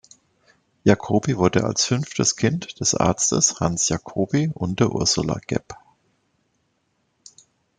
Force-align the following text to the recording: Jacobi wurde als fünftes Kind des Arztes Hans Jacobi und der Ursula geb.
Jacobi 0.83 1.37
wurde 1.37 1.63
als 1.63 1.85
fünftes 1.85 2.35
Kind 2.35 2.79
des 2.79 2.95
Arztes 2.95 3.59
Hans 3.59 3.87
Jacobi 3.87 4.49
und 4.51 4.79
der 4.79 4.91
Ursula 4.91 5.37
geb. 5.45 5.75